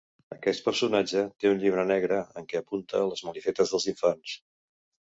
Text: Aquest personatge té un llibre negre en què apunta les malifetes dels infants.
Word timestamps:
Aquest 0.35 0.63
personatge 0.69 1.23
té 1.43 1.51
un 1.51 1.61
llibre 1.65 1.85
negre 1.93 2.19
en 2.41 2.49
què 2.51 2.65
apunta 2.65 3.05
les 3.13 3.25
malifetes 3.31 3.77
dels 3.79 3.91
infants. 3.97 4.39